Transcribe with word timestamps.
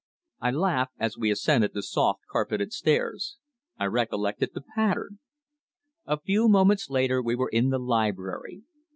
I 0.39 0.49
laughed 0.49 0.93
as 0.97 1.15
we 1.19 1.29
ascended 1.29 1.75
the 1.75 1.83
soft 1.83 2.21
carpeted 2.31 2.73
stairs. 2.73 3.37
I 3.77 3.85
recollected 3.85 4.49
the 4.55 4.63
pattern. 4.73 5.19
A 6.07 6.19
few 6.19 6.49
moments 6.49 6.89
later 6.89 7.21
we 7.21 7.35
were 7.35 7.49
in 7.49 7.69
the 7.69 7.77
library. 7.77 8.63